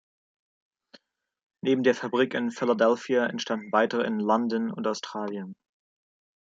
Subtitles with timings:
[1.63, 5.53] Neben der Fabrik in Philadelphia entstanden weitere in London und Australien.